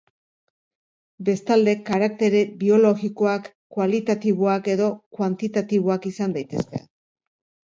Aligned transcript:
Bestalde, 1.27 1.75
karaktere 1.89 2.41
biologikoak 2.63 3.51
kualitatiboak 3.77 4.71
edo 4.77 4.89
kuantitatiboak 5.19 6.09
izan 6.15 6.35
daitezke. 6.41 6.83